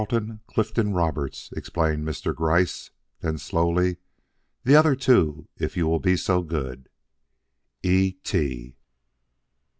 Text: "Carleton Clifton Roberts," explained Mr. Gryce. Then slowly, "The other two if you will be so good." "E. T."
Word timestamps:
"Carleton 0.01 0.39
Clifton 0.47 0.93
Roberts," 0.95 1.51
explained 1.55 2.07
Mr. 2.07 2.33
Gryce. 2.33 2.89
Then 3.19 3.37
slowly, 3.37 3.97
"The 4.63 4.75
other 4.75 4.95
two 4.95 5.47
if 5.57 5.77
you 5.77 5.85
will 5.85 5.99
be 5.99 6.17
so 6.17 6.41
good." 6.41 6.89
"E. 7.83 8.13
T." 8.13 8.77